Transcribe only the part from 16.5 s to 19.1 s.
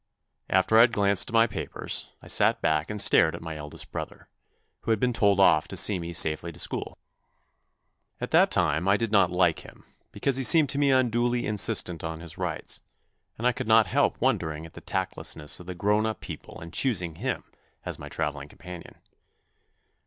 in choosing him as my travelling companion.